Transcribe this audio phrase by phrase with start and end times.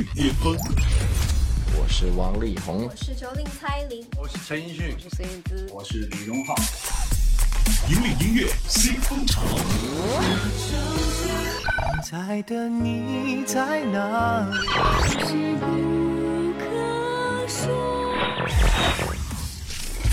[0.00, 0.56] 最巅峰。
[1.76, 6.54] 我是王力宏，我是九零蔡琳，我是陈奕迅，我是孙燕姿，我是李荣浩。
[7.90, 9.42] 引领音乐新风潮。
[12.02, 14.54] 在的你在哪里？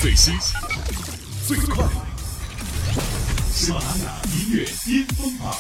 [0.02, 0.34] 最新、
[1.48, 1.86] 最快，
[3.54, 5.56] 喜马拉雅音乐巅峰榜。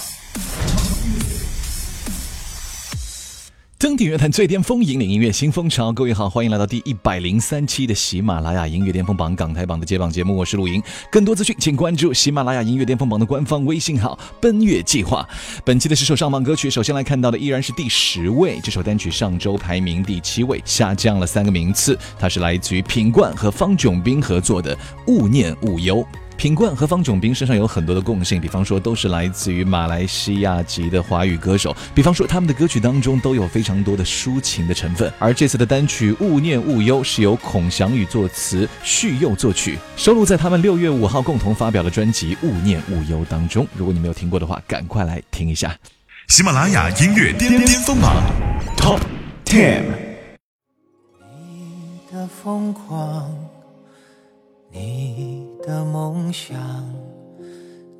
[3.79, 5.93] 登顶乐坛最巅峰，引领音乐新风潮。
[5.93, 10.81] 各位好，欢迎来到第一百零三期的喜马拉雅音乐巅峰榜港台榜的接榜节目，我是陆莹。
[11.11, 15.23] 更多资讯，请关注喜马拉雅音乐巅峰榜的官方微信号“奔月计划”。
[15.63, 21.95] 本期的十首上榜歌曲，首先来看到的依然是第十位，这首单曲上周排名第七位，下降了三个名次。
[22.17, 24.75] 它是来自于品冠和方炯斌合作的
[25.05, 25.97] 《勿念勿忧》。
[26.37, 35.11] 品冠和方炯斌身上有很多的共性，比方说都是来自于马来西亚籍的华语歌手，比方说他们的歌曲当中都有非常多的抒情的成分。
[35.17, 43.65] 而这次的单曲《勿念勿忧》是由孔祥宇作词，旭佑作曲，收录在他们六月五号共同发表的专辑《勿念勿忧》当中。
[43.75, 45.75] 如果你没有听过的话，赶快来听一下。
[46.27, 48.23] 喜马拉雅音乐巅巅峰榜
[48.77, 48.99] Top
[49.43, 49.85] Ten。
[51.19, 53.33] 你的疯狂，
[54.79, 56.55] 你的梦想，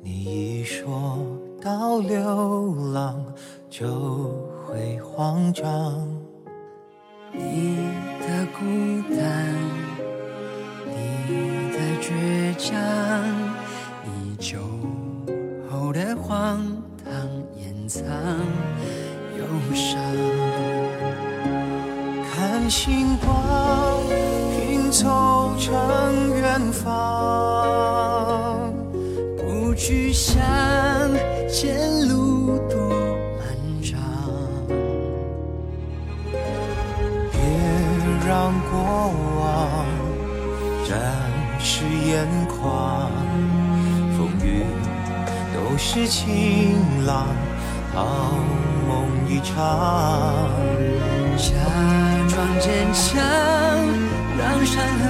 [0.00, 1.18] 你一说
[1.60, 3.20] 到流浪
[3.68, 4.30] 就
[4.64, 6.06] 会慌张。
[7.32, 7.78] 你
[8.20, 8.64] 的孤
[9.12, 9.52] 单，
[10.86, 10.94] 你
[11.72, 12.78] 的倔强，
[14.04, 14.58] 你酒
[15.68, 16.64] 后的荒
[17.04, 17.12] 唐
[17.56, 18.06] 掩藏
[19.36, 20.00] 忧伤。
[22.30, 24.00] 看星光
[24.54, 25.74] 拼凑成
[26.72, 28.72] 方，
[29.36, 30.40] 不去想
[31.48, 32.76] 前路多
[33.38, 33.40] 漫
[33.82, 33.98] 长，
[37.32, 37.40] 别
[38.26, 38.74] 让过
[39.40, 39.42] 往
[40.86, 40.88] 沾
[41.58, 41.72] 湿
[42.06, 43.10] 眼眶，
[44.16, 44.46] 风雨
[45.54, 46.76] 都是晴
[47.06, 47.26] 朗，
[47.94, 47.96] 好
[48.86, 48.88] 梦
[49.28, 49.56] 一场。
[51.36, 51.48] 假
[52.28, 53.16] 装坚强，
[54.36, 55.02] 让伤痕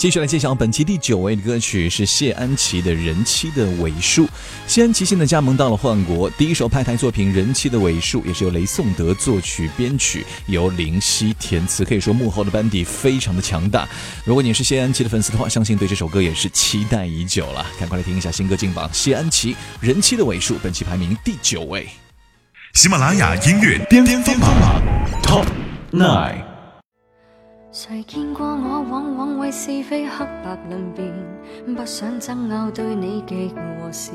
[0.00, 4.24] 继续来揭晓本期第九位的歌曲是谢安琪的《人妻的尾数》。
[4.66, 13.86] 谢安琪现在加盟到了幻国，第一首派台作品《人妻的尾数》也是由雷颂德作曲编曲，由林夕填词，可以说幕后的班底非常的强大。
[14.24, 17.66] 如果你是谢安琪的粉丝的话，相信对这首歌也是期待已久了。
[17.78, 19.52] 赶快来听一下新歌进榜，谢安琪
[19.82, 21.86] 《人妻的尾数》本期排名第九位。
[22.72, 24.50] 喜马拉雅音乐巅巅峰榜
[25.22, 25.44] Top
[25.92, 26.49] Nine。
[27.72, 31.08] 谁见过我往往为是非黑白论辩，
[31.76, 34.12] 不想争拗对你极和善。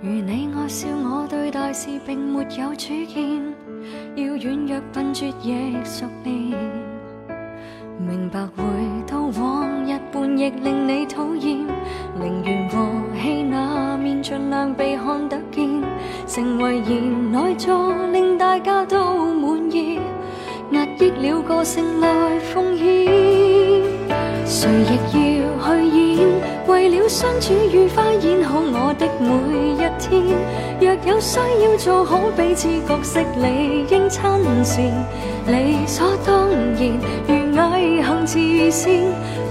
[0.00, 3.44] 如你爱笑我对大事并没有主见，
[4.16, 6.34] 要软弱笨拙亦熟练。
[7.98, 8.62] 明白回
[9.06, 11.58] 到往日叛逆令你讨厌，
[12.18, 12.78] 宁愿和
[13.20, 15.68] 气那面尽量被看得见，
[16.26, 18.99] 成为言内助令大家都。
[20.72, 22.86] 压抑了个性来奉献，
[24.46, 26.28] 谁亦要去演，
[26.68, 29.28] 为了相处愉快演好我的每
[29.74, 30.22] 一天。
[30.80, 34.22] 若有需要做好彼此角色，理应亲
[34.64, 34.84] 善，
[35.46, 37.00] 理所当然。
[37.26, 38.90] 如毅行慈善，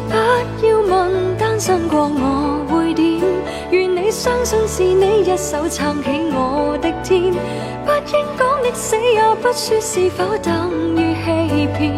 [0.08, 3.20] 不要问单身过我会点。
[3.72, 7.34] 愿你相信是你一手撑起我的天，
[7.86, 11.94] 不应讲的死也不说是否等于欺骗，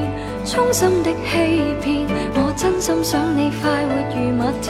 [0.46, 2.06] 衷心的欺骗。
[2.36, 4.70] 我真心想你快活如蜜甜，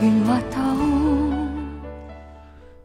[0.00, 0.55] 圆滑。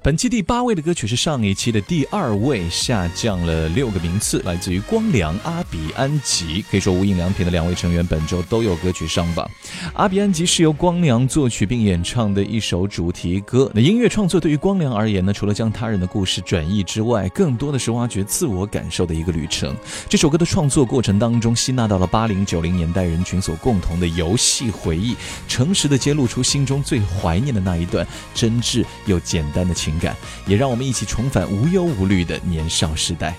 [0.03, 6.65] 本期第八位的歌曲是上一期的第二位，下降了六个名次，来自于光良、阿比安吉。
[6.71, 9.47] 可以说无印良品的两位成员本周都有歌曲上榜。
[9.93, 13.71] 阿比安吉是由光良作曲并演唱的一首主题歌。
[13.75, 19.75] 那音乐创作对于光良而言呢，除了将他人的故事转译之外，更多的是挖掘自我感受的一个旅程。
[20.09, 25.15] 这首歌的创作过程当中，吸纳到了八零九零年代人群所共同的游戏回忆，
[25.47, 29.90] 诚实的揭露出心中最怀念的那一段真挚又简单的情。
[29.91, 30.15] 情感，
[30.47, 33.35] 也让我们一起重返无忧无虑的年少时代。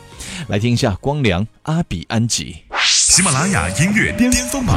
[0.48, 2.56] 来听一下光良、阿比安吉。
[2.84, 4.76] 喜马拉雅音乐巅峰榜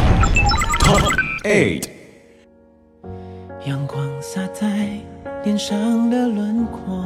[0.80, 1.14] Top
[1.44, 1.90] Eight。
[3.66, 4.90] 阳光洒在
[5.44, 7.04] 脸上的轮廓，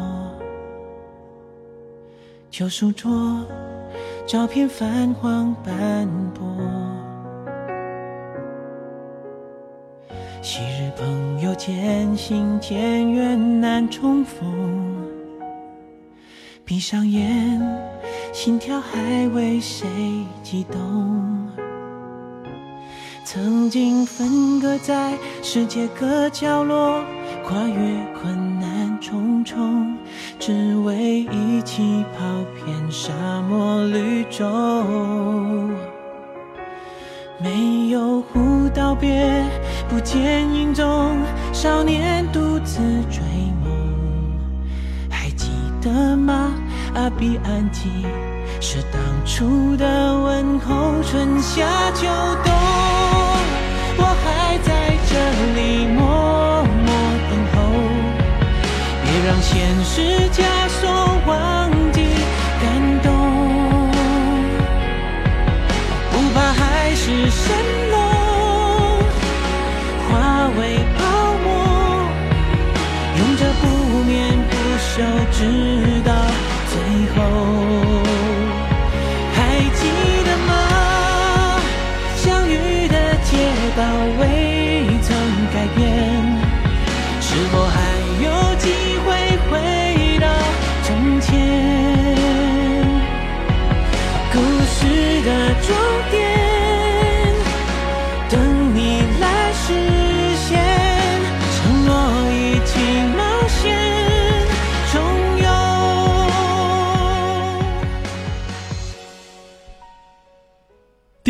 [2.52, 3.46] 旧书桌
[4.28, 6.59] 照片泛黄斑驳。
[10.42, 15.06] 昔日朋友渐行渐远难重逢，
[16.64, 17.62] 闭上眼，
[18.32, 19.86] 心跳还为谁
[20.42, 21.50] 悸动？
[23.26, 27.04] 曾经分隔在世界各角落，
[27.44, 27.76] 跨越
[28.22, 29.98] 困难重重，
[30.40, 32.26] 只为一起跑
[32.56, 34.46] 遍沙漠绿洲。
[37.42, 39.44] 没有互道别，
[39.88, 41.18] 不见影踪，
[41.54, 43.22] 少年独自追
[43.64, 43.72] 梦。
[45.10, 45.48] 还记
[45.82, 46.52] 得吗？
[46.96, 48.06] 阿比安吉
[48.60, 52.08] 是当初的问候，春夏秋
[52.44, 52.54] 冬，
[53.98, 55.14] 我还在这
[55.56, 56.04] 里默
[56.86, 56.92] 默
[57.30, 57.56] 等候。
[59.02, 59.50] 别让现
[59.86, 60.84] 实枷锁
[67.20, 67.79] 海市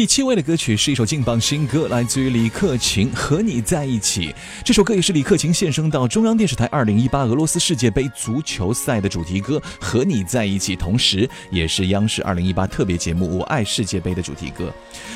[0.09, 4.29] 七位的歌曲是一首劲爆新歌，来自于李克勤《和你在一起》。
[4.65, 14.73] 这首歌也是李克勤献声到中央电视台2018俄罗斯世界杯足球赛的主题歌《和你在一起》，同时也是央视2018特别节目《我爱世界杯》的主题歌。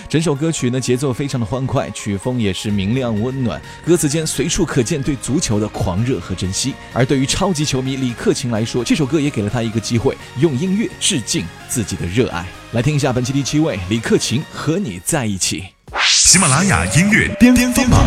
[0.08, 6.72] 整首歌曲呢节奏非常的欢快，曲风也是明亮温暖，歌词间随处可见对足球的狂热和珍惜。
[6.94, 12.46] 而对于超级球迷李克勤来说，这首歌也给了他一个机会，用音乐致敬自己的热爱。
[12.74, 15.62] 来听一下本期第七位，李克勤《和你在一起》。
[16.08, 18.02] 喜马拉雅音乐巅巅峰榜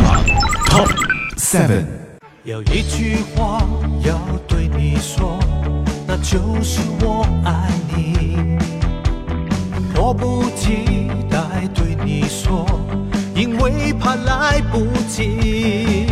[0.68, 0.90] Top
[1.36, 1.84] Seven。
[2.42, 3.64] 有一句话
[4.02, 4.18] 要
[4.48, 5.38] 对你说，
[6.04, 8.58] 那就是我爱你。
[9.94, 12.66] 迫不及待对你说，
[13.36, 16.08] 因为怕来不及。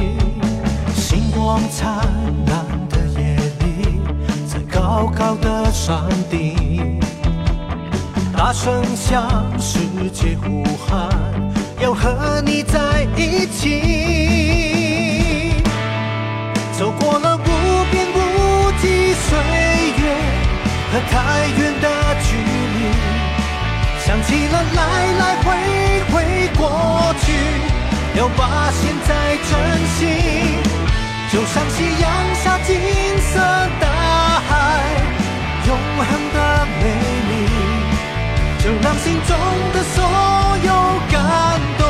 [0.94, 2.06] 星光灿
[2.46, 3.98] 烂的夜里，
[4.46, 7.00] 在高高的山顶，
[8.36, 9.28] 大声向
[9.60, 9.78] 世
[10.12, 11.08] 界呼喊，
[11.80, 13.62] 要和你在一起。
[16.76, 19.38] 走过了无边无际岁
[20.02, 20.04] 月
[20.90, 21.88] 和太远的
[22.24, 22.78] 距离，
[24.04, 24.80] 想起了来
[25.20, 25.46] 来回
[26.12, 26.14] 回
[26.56, 27.26] 过去，
[28.18, 29.10] 要把现在
[29.48, 29.50] 珍
[29.96, 29.98] 惜。
[31.32, 32.04] 就像夕阳
[32.42, 32.68] 下金
[33.20, 33.40] 色
[33.80, 33.86] 大
[34.48, 34.52] 海，
[35.66, 36.36] 永恒的
[36.82, 36.82] 美
[38.64, 39.36] 就让心中
[39.74, 40.02] 的所
[40.64, 40.72] 有
[41.10, 41.86] 感动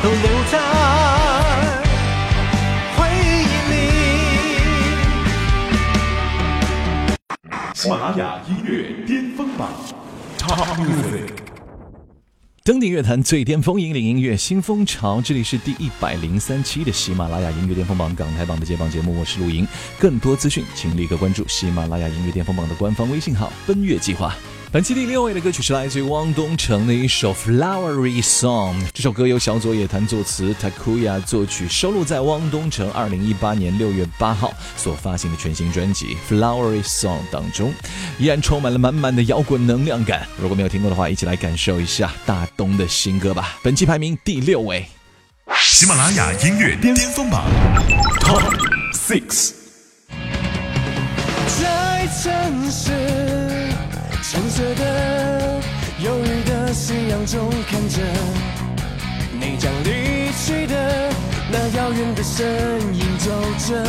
[0.00, 0.54] 都留在
[2.96, 3.18] 回忆
[3.68, 3.74] 里。
[7.74, 9.68] 喜马拉雅音乐巅峰榜
[10.38, 10.78] Top。
[12.62, 15.20] 登顶乐坛最巅峰，引领音乐新风潮。
[15.20, 19.66] 这里是第一百零三期的喜马拉雅音乐巅峰榜港台榜的接榜节目，我是陆莹。
[19.98, 24.32] 更多资讯，请立刻关注喜马拉雅音乐巅峰榜的官方微信号“奔月计划”。
[24.70, 28.74] 本期第六位的歌曲是来自于汪东城的一首《Flowery Song》。
[28.92, 37.72] 这首歌由小佐野弹作词，Takuya 作曲，收录在汪东城二零一八年六月八号所发行的全新专辑《Flowery Song》当中，
[38.18, 40.26] 依然充满了满满的摇滚能量感。
[40.38, 43.56] 如果没有听过的话，一起来感受一下大东的新歌吧。
[43.62, 44.86] 本期排名第六位。
[45.56, 47.46] 喜马拉雅音乐巅峰榜
[48.20, 48.44] Top
[48.92, 49.52] Six。
[51.58, 52.92] 在城市
[54.38, 55.60] 橙色的
[55.98, 58.00] 忧郁的夕阳中，看着
[59.32, 61.10] 你将离去的
[61.50, 63.32] 那遥远的身影走
[63.66, 63.84] 着，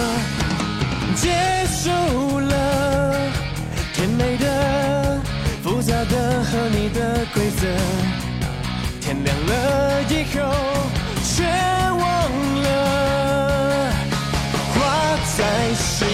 [1.14, 1.30] 结
[1.68, 3.32] 束了
[3.94, 5.22] 甜美的、
[5.62, 7.68] 复杂的和你的规则。
[9.02, 10.40] 天亮了以后，
[11.24, 12.02] 却忘
[12.64, 13.92] 了
[14.74, 14.80] 花
[15.38, 16.08] 在心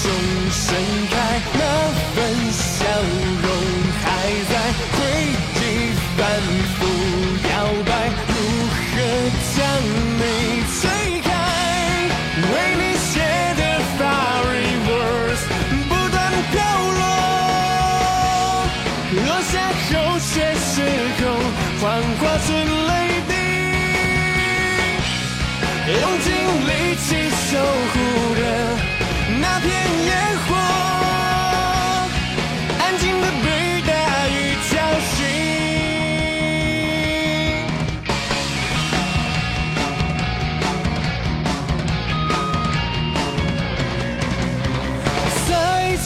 [0.00, 0.08] 中
[0.52, 0.68] 盛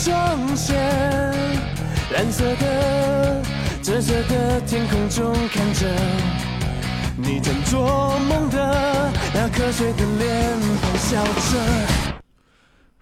[0.02, 0.76] 窗前，
[2.12, 3.42] 蓝色的、
[3.80, 5.86] 紫色的天空中看着
[7.16, 12.03] 你正做梦的那瞌睡的脸庞，笑着。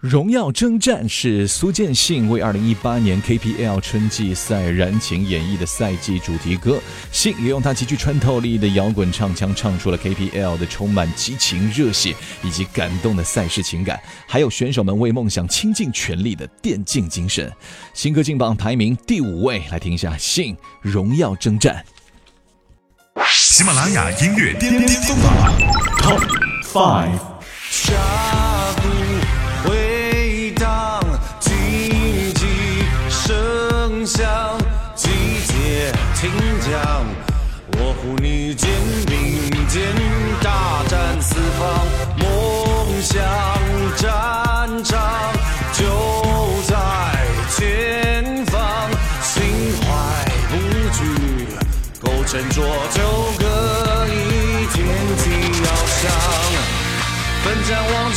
[0.03, 6.77] 荣耀征战是苏建信为2018年 KPL 春季赛燃情演绎的赛季主题歌。
[7.09, 17.49] 信也用他极具穿透力的摇滚唱腔，唱出了 KPL 的充满激情、热血以及感动的赛事情感，还有选手们为梦想倾尽全力的电竞精神。
[17.93, 21.81] 新歌进榜排名第五位，来听一下信《荣耀征战》。
[23.31, 25.57] 喜马拉雅音乐巅巅峰榜
[26.01, 26.19] Top
[26.61, 28.52] Five。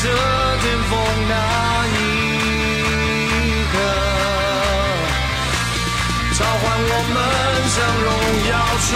[0.06, 0.92] 这巅峰
[1.28, 1.34] 那
[1.88, 1.98] 一
[3.72, 3.74] 刻，
[6.38, 7.16] 召唤我们
[7.74, 8.08] 向荣
[8.50, 8.52] 耀
[8.86, 8.88] 出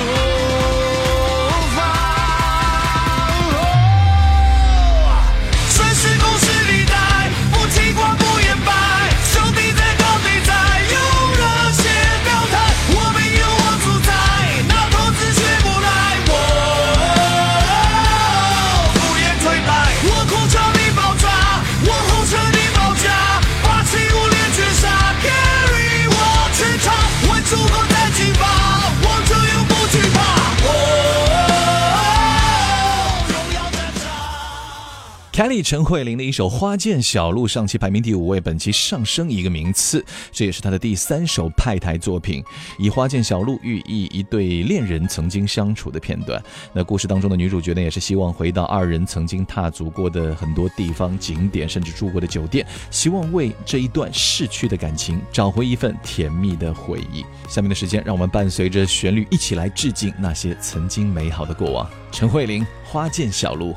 [35.40, 42.44] 凯里陈慧琳的一首《花见小路》上期排名第五位，本期上升一个名次，这也是她的第三首派台作品。
[42.78, 46.38] 以《花见小路》寓意一对恋人曾经相处的片段。
[46.75, 57.25] 那故事当中的女主角呢，也是希望回到二人曾经踏足过的很多地方、景点，甚至住过的酒店，希望为这一段逝去的感情找回一份甜蜜的回忆。
[57.49, 61.88] 下面的时间，让我们伴随着旋律一起来致敬那些曾经美好的过往。
[62.12, 63.73] 陈慧琳《花见小路》。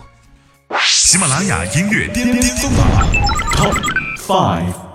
[0.80, 2.88] 喜马拉雅音乐巅巅峰榜
[3.56, 3.76] Top
[4.18, 4.94] Five。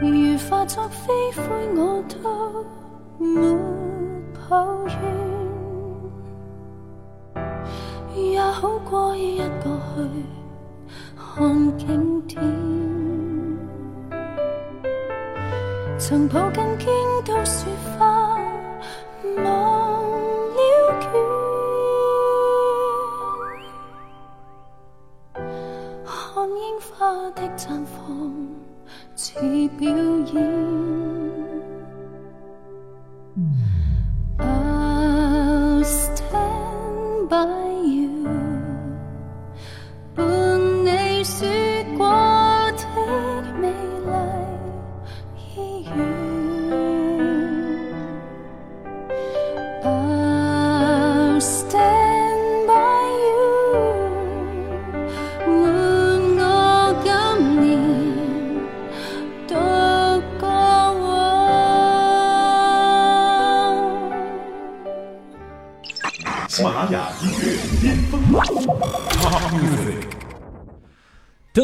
[0.00, 1.19] 如化作飛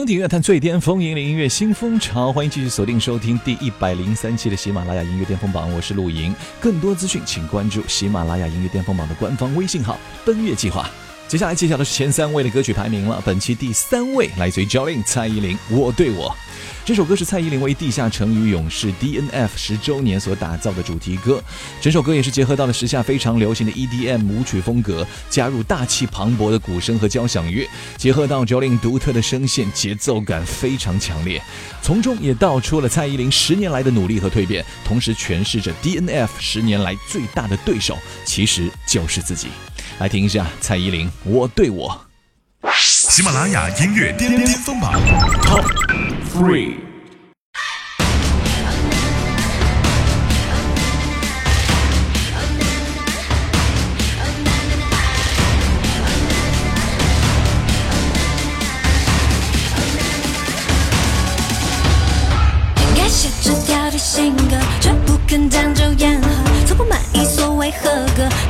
[0.06, 2.32] 登顶乐坛最巅峰，引领音乐新风潮。
[2.32, 6.32] 欢迎继续锁定收听第一百零三期的喜马拉雅音乐巅峰榜，我是陆莹。
[6.60, 10.88] 更多资讯请关注喜马拉雅音乐巅峰榜的官方微信号“奔月计划”。
[11.28, 13.20] 接下来揭晓的是前三位的歌曲排名了。
[13.26, 16.30] 本期第三位来自于 Jolin 蔡依林，《我对我》。
[16.84, 21.42] 这首歌是蔡依林为地下城与勇士 DNF 十周年所打造的主题歌。
[21.80, 31.42] 整首歌也是结合到了时下非常流行的 EDM 舞曲风格，加入大气磅礴的鼓声和交响乐，结合到 Jolin 独特的声线，节奏感非常强烈。
[31.82, 39.48] 从中也道出了蔡依林十年来的努力和蜕变，同时诠释着 DNF 十年来最大的对手其实就是自己。
[39.98, 42.06] 来听一下蔡依林《我对我》。
[42.74, 44.92] 喜马拉雅音乐巅巅峰榜
[45.42, 45.64] Top
[46.34, 46.85] Three。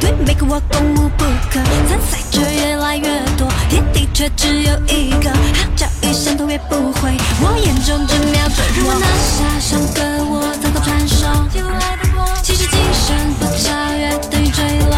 [0.01, 8.67] 对每个我攻无不可，参赛者越来越多，天地却只有一个，号角一声头也不回，我眼中只瞄准。
[8.77, 11.27] 如果拿下上个我早早传授，
[12.43, 14.97] 其实精神不超越等于坠落，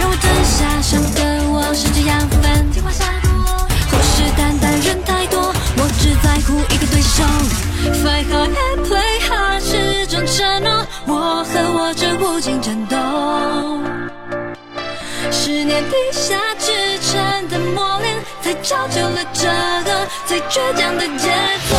[0.00, 1.20] 让我吞下上个
[1.50, 7.67] 我是这样分，虎视眈眈人太多，我只在乎一个对手。
[12.38, 12.96] 无尽战斗，
[15.32, 19.48] 十年地下之城的磨练，才造就了这
[19.84, 21.28] 个最倔强的杰
[21.68, 21.76] 作。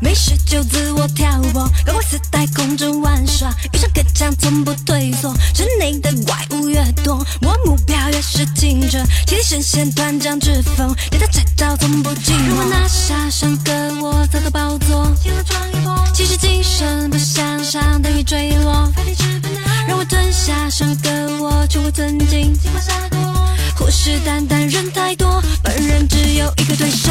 [0.00, 12.48] 没事就自我挑拨，高挂丝带空中玩耍，遇上个强从不退缩，城内的怪物越多，我目标越是清澈，天地神仙断掌之风，连他摘刀从不寂寞。
[12.48, 13.72] 如果拿下上个
[14.02, 15.12] 我早早宝座，
[16.12, 18.90] 其实精神不向上等于坠落，
[19.86, 22.56] 让我吞下上个我，求我尊敬。
[23.76, 27.10] 虎视眈眈人太多，本人只有一个对手。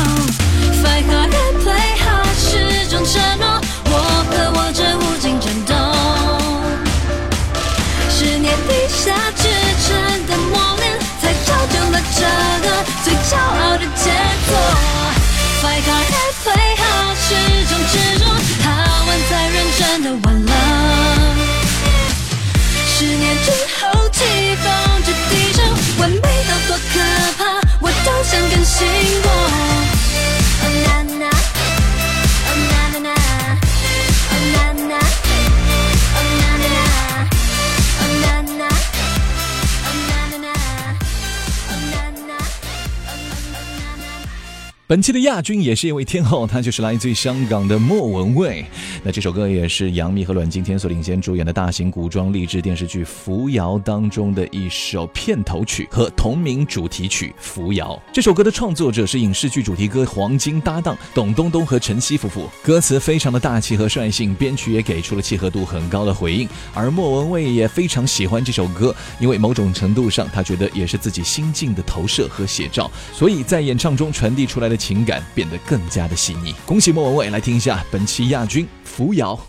[44.89, 48.65] 本期的亚军也是一位天后，她就是来自于香港的莫文蔚。
[49.03, 57.93] 那这首歌也是杨幂和阮经天所领衔主演的大型古装励志电视剧《扶摇》当中的一首片头曲和同名主题曲《扶摇》。
[58.13, 66.47] 这首歌的创作者是影视剧主题歌黄金搭档董冬冬和陈曦夫妇，歌词非常的大气和率性，编曲也给出了契合度很高的回应。
[66.73, 76.53] 而莫文蔚也非常喜欢这首歌，因为某种程度上，她觉得也是自己心境的投射和写照，所以在演唱中传递出来的情感变得更加的细腻。
[76.65, 79.39] 恭喜莫文蔚，来听一下本期亚军《扶摇》。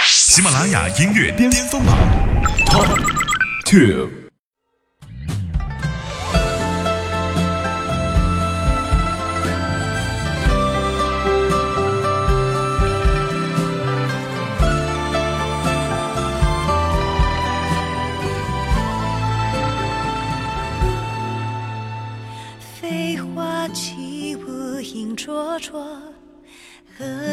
[0.00, 1.96] 喜马拉雅音乐巅峰榜
[2.64, 2.86] Top
[3.66, 4.29] Two。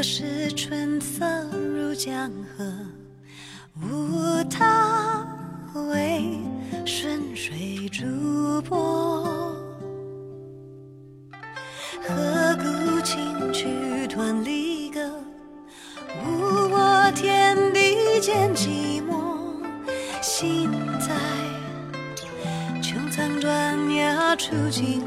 [0.10, 2.64] 是春色入江河？
[3.82, 5.28] 无他，
[5.92, 6.40] 为
[6.86, 9.54] 顺水逐波。
[12.02, 15.12] 何故轻曲断离歌？
[16.24, 19.62] 无我天地间寂寞，
[20.22, 21.14] 心在。
[22.82, 25.04] 穹苍断崖处静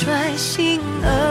[0.00, 1.29] 率性而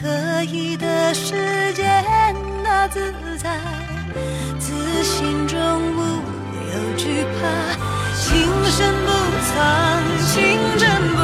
[0.00, 1.82] 合一的世界
[2.62, 3.58] 那自在，
[4.58, 5.58] 自心中
[5.96, 6.00] 无
[6.72, 7.40] 有惧怕，
[8.14, 8.30] 情
[8.70, 9.08] 深不
[9.48, 9.58] 藏，
[10.28, 11.21] 情真不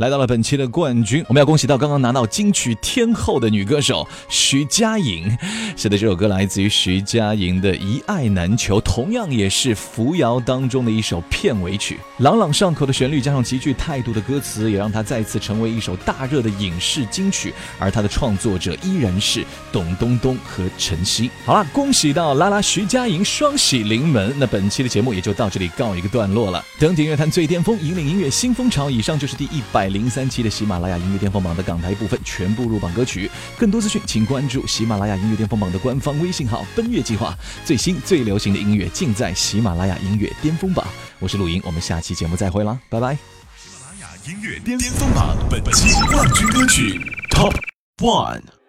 [0.00, 5.30] 来到了本期的冠军，我们要恭喜到刚刚拿到金曲天后的女歌手徐佳莹。
[5.76, 11.98] 是的，这首歌来自于徐佳莹的《一爱难求》，同样也是扶摇当中的一首片尾曲。
[12.16, 17.52] 朗朗上口的旋律加上极具态度的歌词，也让她再次成为一首大热的影视金曲。
[17.78, 21.30] 而它的创作者依然是董冬冬和陈曦。
[21.44, 24.34] 好了，恭喜到拉拉徐佳莹双喜临门。
[24.38, 26.64] 那本期的节目也就到这里告一个段落了。
[26.78, 28.90] 登顶乐坛最巅峰，引领音乐新风潮。
[28.90, 33.30] 以上就是第一百零三期的喜马拉雅音乐巅峰榜的港台部分全部入榜歌曲。
[33.58, 37.36] 更多资讯，请关注喜马拉雅音乐巅峰榜的官方微信号“奔月计划”。
[37.64, 40.86] 最新最流行的音乐尽在喜马拉雅音乐巅峰榜。
[41.18, 43.14] 我是陆莹，我们下期节目再会啦，拜拜。
[43.56, 47.00] 喜马拉雅音乐巅峰榜本期冠军歌曲
[47.30, 47.54] Top
[47.98, 48.59] One。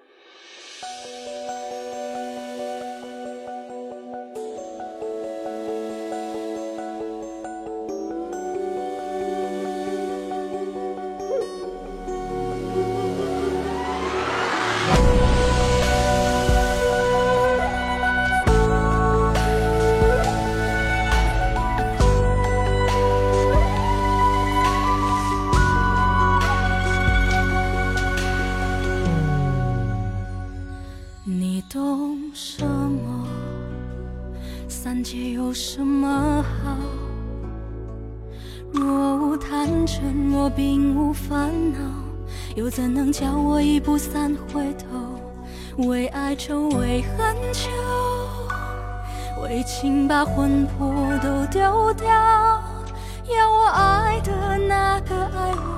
[49.61, 52.09] 为情把魂魄都丢掉。
[52.09, 55.77] 要我爱的那个爱我，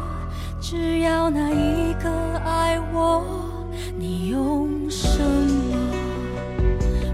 [0.62, 2.10] 只要那一个
[2.46, 3.22] 爱我。
[3.98, 5.76] 你用什么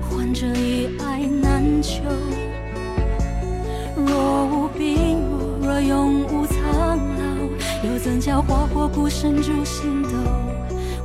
[0.08, 2.04] 换这一爱难求？
[3.96, 10.10] 若无病弱，若永无苍老，又怎叫花火孤身逐星斗？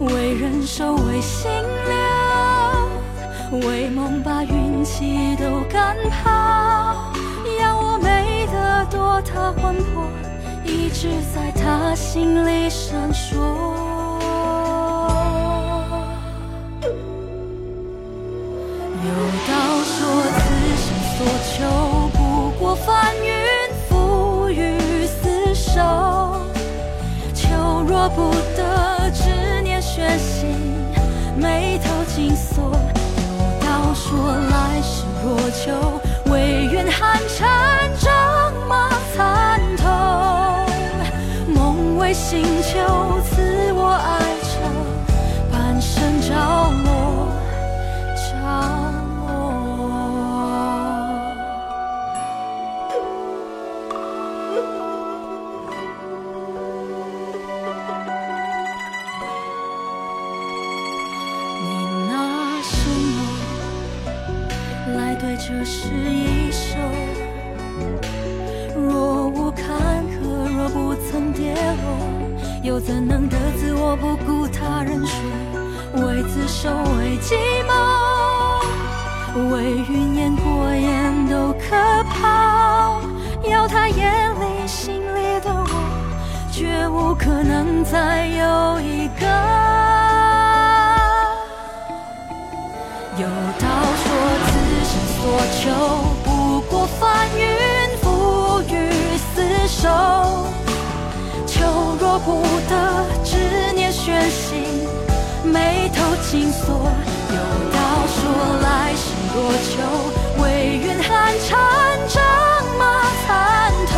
[0.04, 2.03] 为人守，为心留，
[3.60, 7.12] 为梦把运气都赶跑。
[7.60, 10.08] 要我美得多，他魂魄
[10.64, 13.83] 一直在他心里闪烁。
[35.64, 36.03] 就
[72.86, 75.16] 怎能得自我不顾他人说？
[76.06, 76.68] 为自首，
[76.98, 77.72] 为寂寞，
[79.50, 81.64] 为云烟过眼都可
[82.04, 83.00] 抛。
[83.48, 85.68] 要他眼里心里的我，
[86.52, 89.26] 绝无可能再有一个。
[93.16, 93.26] 有
[93.58, 93.66] 道
[94.02, 94.06] 说，
[94.46, 94.52] 此
[94.84, 95.22] 生所
[95.56, 95.62] 求，
[102.18, 102.72] 不得，
[103.24, 103.36] 执
[103.74, 104.64] 念悬心，
[105.44, 106.74] 眉头紧锁。
[107.30, 107.36] 有
[107.72, 108.20] 道说，
[108.62, 109.02] 来世
[109.34, 109.36] 若
[109.70, 109.72] 求，
[110.42, 110.44] 唯
[110.84, 111.58] 愿寒蝉，
[112.08, 112.22] 仗
[112.78, 112.82] 马
[113.26, 113.28] 参
[113.92, 113.94] 透。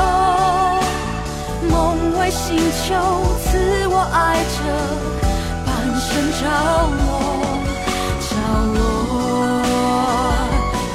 [1.69, 1.75] 梦
[2.19, 2.95] 为星球，
[3.45, 4.17] 赐我爱
[4.55, 4.59] 着，
[5.67, 5.69] 半
[6.01, 6.43] 生着
[6.97, 7.05] 落。
[8.23, 8.29] 着
[8.75, 8.77] 落。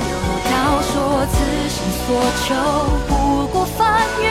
[0.10, 0.14] 有
[0.50, 0.52] 道
[0.92, 0.94] 说，
[1.32, 1.34] 此
[1.70, 2.08] 生所
[2.44, 2.50] 求，
[3.08, 3.12] 不
[3.48, 3.80] 过翻
[4.20, 4.26] 云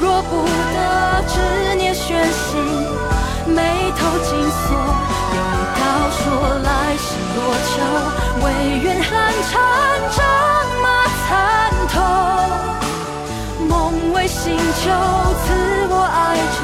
[0.00, 1.34] 若不得，执
[1.76, 2.58] 念悬心，
[3.54, 4.74] 眉头紧锁。
[5.36, 5.38] 有
[5.76, 6.24] 道说，
[6.64, 7.04] 来世
[7.36, 7.72] 若求，
[8.42, 8.46] 唯
[8.82, 9.10] 愿寒
[9.50, 9.60] 蝉，
[10.16, 10.18] 仗
[10.82, 10.84] 马
[11.28, 11.28] 参
[11.92, 11.94] 透。
[13.68, 13.70] 梦
[14.14, 14.58] 为新秋，
[15.44, 15.46] 赐
[15.90, 16.18] 我爱
[16.56, 16.58] 着。